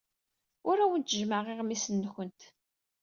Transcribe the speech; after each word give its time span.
Ur 0.69 0.77
awent-jemmɛeɣ 0.79 1.45
iɣmisen-nwent. 1.49 2.41